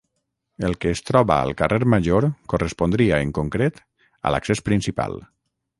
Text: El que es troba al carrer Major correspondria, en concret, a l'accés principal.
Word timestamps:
El 0.69 0.71
que 0.85 0.93
es 0.95 1.01
troba 1.09 1.35
al 1.41 1.53
carrer 1.59 1.79
Major 1.95 2.27
correspondria, 2.55 3.21
en 3.27 3.35
concret, 3.41 3.81
a 4.31 4.35
l'accés 4.37 4.69
principal. 4.71 5.21